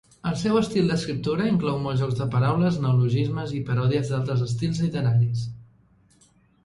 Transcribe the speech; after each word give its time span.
El 0.27 0.35
seu 0.43 0.55
estil 0.59 0.87
d'escriptura 0.91 1.49
inclou 1.49 1.77
molts 1.83 2.01
jocs 2.03 2.17
de 2.21 2.27
paraules, 2.35 2.79
neologismes 2.85 3.53
i 3.59 3.63
parodies 3.71 4.13
d'altres 4.15 4.43
estils 4.51 4.85
literaris. 4.87 5.49